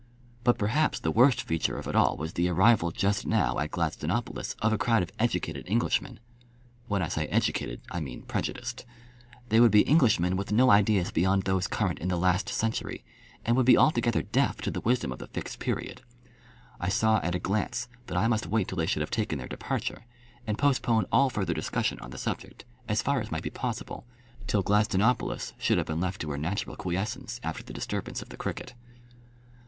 [0.43, 4.55] But perhaps the worst feature of it all was the arrival just now at Gladstonopolis
[4.59, 6.19] of a crowd of educated Englishmen.
[6.87, 8.83] When I say educated I mean prejudiced.
[9.49, 13.03] They would be Englishmen with no ideas beyond those current in the last century,
[13.45, 16.01] and would be altogether deaf to the wisdom of the Fixed Period.
[16.79, 19.47] I saw at a glance that I must wait till they should have taken their
[19.47, 20.05] departure,
[20.47, 24.07] and postpone all further discussion on the subject as far as might be possible
[24.47, 28.37] till Gladstonopolis should have been left to her natural quiescence after the disturbance of the
[28.37, 28.73] cricket.